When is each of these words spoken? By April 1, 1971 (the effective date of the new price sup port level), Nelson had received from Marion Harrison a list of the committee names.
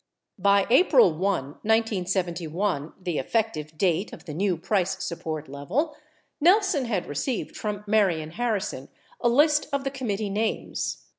By 0.39 0.65
April 0.71 1.13
1, 1.13 1.43
1971 1.61 2.93
(the 2.99 3.19
effective 3.19 3.77
date 3.77 4.11
of 4.11 4.25
the 4.25 4.33
new 4.33 4.57
price 4.57 4.97
sup 5.05 5.19
port 5.19 5.47
level), 5.47 5.95
Nelson 6.39 6.85
had 6.85 7.05
received 7.05 7.55
from 7.55 7.83
Marion 7.85 8.31
Harrison 8.31 8.89
a 9.19 9.29
list 9.29 9.67
of 9.71 9.83
the 9.83 9.91
committee 9.91 10.31
names. 10.31 11.03